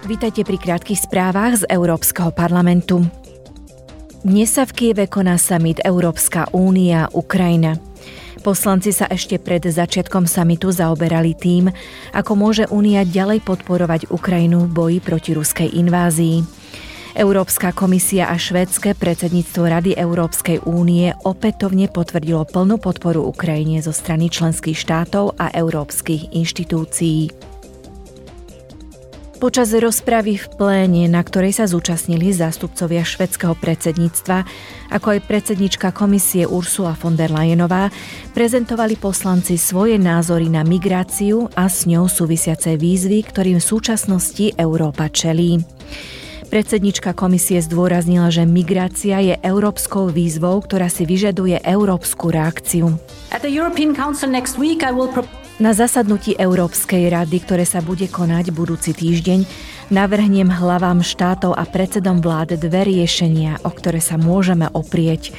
Vítajte 0.00 0.48
pri 0.48 0.56
krátkých 0.56 1.04
správach 1.04 1.60
z 1.60 1.68
Európskeho 1.68 2.32
parlamentu. 2.32 3.04
Dnes 4.24 4.48
sa 4.48 4.64
v 4.64 4.72
Kieve 4.72 5.04
koná 5.04 5.36
summit 5.36 5.76
Európska 5.84 6.48
únia 6.56 7.12
Ukrajina. 7.12 7.76
Poslanci 8.40 8.96
sa 8.96 9.04
ešte 9.12 9.36
pred 9.36 9.60
začiatkom 9.60 10.24
samitu 10.24 10.72
zaoberali 10.72 11.36
tým, 11.36 11.68
ako 12.16 12.32
môže 12.32 12.64
únia 12.72 13.04
ďalej 13.04 13.44
podporovať 13.44 14.08
Ukrajinu 14.08 14.64
v 14.64 14.72
boji 14.72 14.98
proti 15.04 15.36
ruskej 15.36 15.68
invázii. 15.68 16.48
Európska 17.20 17.76
komisia 17.76 18.32
a 18.32 18.40
švédske 18.40 18.96
predsedníctvo 18.96 19.62
Rady 19.68 19.92
Európskej 20.00 20.64
únie 20.64 21.12
opätovne 21.28 21.92
potvrdilo 21.92 22.48
plnú 22.48 22.80
podporu 22.80 23.28
Ukrajine 23.28 23.84
zo 23.84 23.92
strany 23.92 24.32
členských 24.32 24.80
štátov 24.80 25.36
a 25.36 25.52
európskych 25.52 26.32
inštitúcií. 26.32 27.49
Počas 29.40 29.72
rozpravy 29.72 30.36
v 30.36 30.46
pléne, 30.52 31.08
na 31.08 31.24
ktorej 31.24 31.56
sa 31.56 31.64
zúčastnili 31.64 32.28
zástupcovia 32.28 33.00
švedského 33.08 33.56
predsedníctva, 33.56 34.44
ako 34.92 35.16
aj 35.16 35.24
predsednička 35.24 35.96
komisie 35.96 36.44
Ursula 36.44 36.92
von 36.92 37.16
der 37.16 37.32
Leyenová, 37.32 37.88
prezentovali 38.36 39.00
poslanci 39.00 39.56
svoje 39.56 39.96
názory 39.96 40.52
na 40.52 40.60
migráciu 40.60 41.48
a 41.56 41.72
s 41.72 41.88
ňou 41.88 42.04
súvisiace 42.04 42.76
výzvy, 42.76 43.24
ktorým 43.24 43.56
v 43.56 43.64
súčasnosti 43.64 44.52
Európa 44.60 45.08
čelí. 45.08 45.64
Predsednička 46.52 47.16
komisie 47.16 47.64
zdôraznila, 47.64 48.28
že 48.28 48.44
migrácia 48.44 49.24
je 49.24 49.40
európskou 49.40 50.12
výzvou, 50.12 50.60
ktorá 50.60 50.92
si 50.92 51.08
vyžaduje 51.08 51.64
európsku 51.64 52.28
reakciu. 52.28 52.92
At 53.32 53.40
the 53.40 53.48
European 53.48 53.96
Council 53.96 54.28
next 54.28 54.60
week 54.60 54.84
I 54.84 54.92
will 54.92 55.08
na 55.60 55.76
zasadnutí 55.76 56.34
Európskej 56.40 57.12
rady, 57.12 57.44
ktoré 57.44 57.68
sa 57.68 57.84
bude 57.84 58.08
konať 58.08 58.48
budúci 58.48 58.96
týždeň, 58.96 59.44
navrhnem 59.92 60.48
hlavám 60.48 61.04
štátov 61.04 61.52
a 61.52 61.68
predsedom 61.68 62.24
vlád 62.24 62.56
dve 62.56 62.88
riešenia, 62.88 63.60
o 63.60 63.70
ktoré 63.70 64.00
sa 64.00 64.16
môžeme 64.16 64.72
oprieť. 64.72 65.36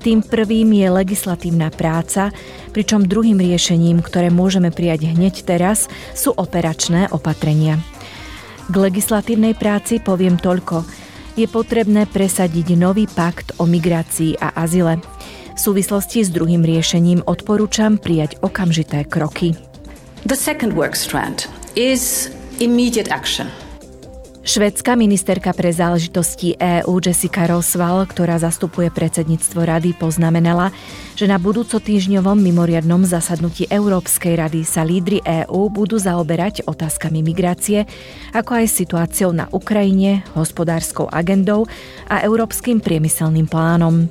Tým 0.00 0.24
prvým 0.24 0.72
je 0.72 0.88
legislatívna 0.88 1.68
práca, 1.68 2.32
pričom 2.72 3.04
druhým 3.04 3.36
riešením, 3.36 4.00
ktoré 4.00 4.32
môžeme 4.32 4.72
prijať 4.72 5.12
hneď 5.12 5.44
teraz, 5.44 5.92
sú 6.16 6.32
operačné 6.32 7.12
opatrenia. 7.12 7.76
K 8.72 8.74
legislatívnej 8.74 9.52
práci 9.52 10.00
poviem 10.00 10.40
toľko. 10.40 10.80
Je 11.36 11.44
potrebné 11.44 12.08
presadiť 12.08 12.72
nový 12.72 13.04
pakt 13.04 13.52
o 13.60 13.68
migrácii 13.68 14.40
a 14.40 14.56
azile. 14.56 15.17
V 15.58 15.74
súvislosti 15.74 16.22
s 16.22 16.30
druhým 16.30 16.62
riešením 16.62 17.26
odporúčam 17.26 17.98
prijať 17.98 18.38
okamžité 18.46 19.02
kroky. 19.02 19.58
The 20.22 20.38
second 20.38 20.70
work 20.78 20.94
strand 20.94 21.50
is 21.74 22.30
immediate 22.62 23.10
action. 23.10 23.50
Švedská 24.46 24.94
ministerka 24.94 25.50
pre 25.50 25.74
záležitosti 25.74 26.54
EÚ 26.56 27.02
Jessica 27.02 27.50
Roswell, 27.50 28.06
ktorá 28.06 28.38
zastupuje 28.38 28.86
predsedníctvo 28.88 29.60
rady, 29.66 29.98
poznamenala, 29.98 30.70
že 31.18 31.26
na 31.26 31.42
budúco 31.42 31.82
týždňovom 31.82 32.38
mimoriadnom 32.38 33.02
zasadnutí 33.02 33.66
Európskej 33.66 34.38
rady 34.38 34.62
sa 34.62 34.86
lídry 34.86 35.26
EÚ 35.26 35.74
budú 35.74 35.98
zaoberať 35.98 36.70
otázkami 36.70 37.18
migrácie, 37.20 37.82
ako 38.30 38.62
aj 38.62 38.66
situáciou 38.78 39.34
na 39.34 39.50
Ukrajine, 39.50 40.22
hospodárskou 40.38 41.10
agendou 41.10 41.66
a 42.06 42.22
európskym 42.22 42.78
priemyselným 42.78 43.50
plánom. 43.50 44.06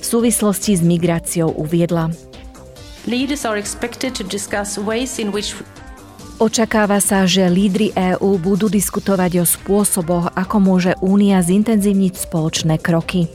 V 0.00 0.04
súvislosti 0.04 0.72
s 0.74 0.82
migráciou 0.82 1.52
uviedla. 1.52 2.08
Očakáva 6.40 7.04
sa, 7.04 7.28
že 7.28 7.52
lídry 7.52 7.92
EÚ 7.92 8.40
budú 8.40 8.72
diskutovať 8.72 9.40
o 9.40 9.44
spôsoboch, 9.44 10.32
ako 10.32 10.56
môže 10.56 10.96
Únia 11.04 11.44
zintenzívniť 11.44 12.16
spoločné 12.16 12.80
kroky. 12.80 13.28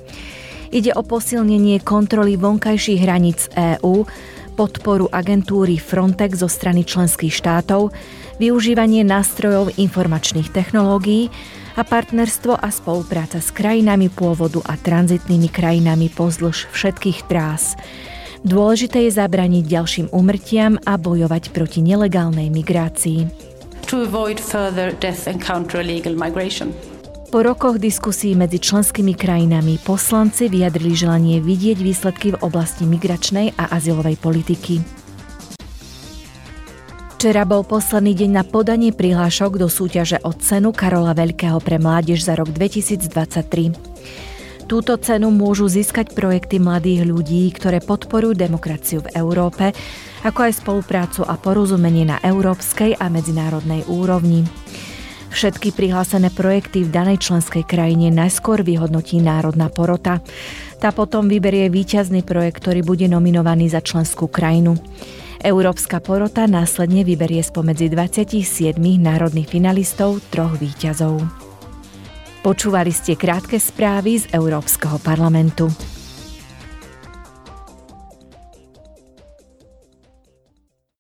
Ide 0.74 0.98
o 0.98 1.06
posilnenie 1.06 1.86
kontroly 1.86 2.34
vonkajších 2.34 3.00
hraníc 3.06 3.46
EÚ, 3.54 4.10
podporu 4.56 5.12
agentúry 5.12 5.76
Frontex 5.76 6.40
zo 6.40 6.48
strany 6.48 6.88
členských 6.88 7.36
štátov, 7.36 7.92
využívanie 8.40 9.04
nástrojov 9.04 9.76
informačných 9.76 10.50
technológií 10.56 11.28
a 11.76 11.84
partnerstvo 11.84 12.56
a 12.56 12.72
spolupráca 12.72 13.44
s 13.44 13.52
krajinami 13.52 14.08
pôvodu 14.08 14.64
a 14.64 14.80
tranzitnými 14.80 15.52
krajinami 15.52 16.08
pozdĺž 16.08 16.72
všetkých 16.72 17.28
trás. 17.28 17.76
Dôležité 18.48 19.04
je 19.10 19.20
zabraniť 19.20 19.64
ďalším 19.68 20.08
umrtiam 20.16 20.80
a 20.88 20.96
bojovať 20.96 21.52
proti 21.52 21.84
nelegálnej 21.84 22.48
migrácii. 22.48 23.28
To 23.92 24.08
avoid 24.08 24.40
further 24.40 24.96
death 24.98 25.28
and 25.28 25.44
counter 25.44 25.84
illegal 25.84 26.16
migration. 26.16 26.72
Po 27.36 27.44
rokoch 27.44 27.84
diskusí 27.84 28.32
medzi 28.32 28.64
členskými 28.64 29.12
krajinami 29.12 29.76
poslanci 29.84 30.48
vyjadrili 30.48 30.96
želanie 30.96 31.44
vidieť 31.44 31.84
výsledky 31.84 32.32
v 32.32 32.40
oblasti 32.40 32.88
migračnej 32.88 33.60
a 33.60 33.76
azylovej 33.76 34.16
politiky. 34.24 34.80
Včera 37.20 37.44
bol 37.44 37.68
posledný 37.68 38.16
deň 38.16 38.40
na 38.40 38.48
podanie 38.48 38.96
prihlášok 38.96 39.60
do 39.60 39.68
súťaže 39.68 40.24
o 40.24 40.32
cenu 40.32 40.72
Karola 40.72 41.12
Veľkého 41.12 41.60
pre 41.60 41.76
mládež 41.76 42.24
za 42.24 42.40
rok 42.40 42.56
2023. 42.56 43.12
Túto 44.72 44.96
cenu 44.96 45.28
môžu 45.28 45.68
získať 45.68 46.16
projekty 46.16 46.64
mladých 46.64 47.04
ľudí, 47.04 47.52
ktoré 47.52 47.84
podporujú 47.84 48.32
demokraciu 48.32 49.04
v 49.04 49.12
Európe, 49.12 49.76
ako 50.24 50.40
aj 50.40 50.64
spoluprácu 50.64 51.28
a 51.28 51.36
porozumenie 51.36 52.08
na 52.08 52.16
európskej 52.24 52.96
a 52.96 53.12
medzinárodnej 53.12 53.84
úrovni. 53.92 54.48
Všetky 55.34 55.74
prihlásené 55.74 56.30
projekty 56.30 56.86
v 56.86 56.94
danej 56.94 57.24
členskej 57.24 57.66
krajine 57.66 58.14
najskôr 58.14 58.62
vyhodnotí 58.62 59.22
Národná 59.24 59.72
porota. 59.74 60.22
Tá 60.78 60.94
potom 60.94 61.26
vyberie 61.32 61.72
víťazný 61.72 62.22
projekt, 62.22 62.62
ktorý 62.62 62.84
bude 62.84 63.08
nominovaný 63.10 63.72
za 63.72 63.82
členskú 63.82 64.28
krajinu. 64.28 64.78
Európska 65.46 66.02
porota 66.02 66.50
následne 66.50 67.06
vyberie 67.06 67.46
spomedzi 67.46 67.94
27 67.94 68.78
národných 68.80 69.46
finalistov 69.46 70.22
troch 70.34 70.58
výťazov. 70.58 71.22
Počúvali 72.46 72.94
ste 72.94 73.18
krátke 73.18 73.58
správy 73.58 74.22
z 74.22 74.30
Európskeho 74.30 75.02
parlamentu. 75.02 75.95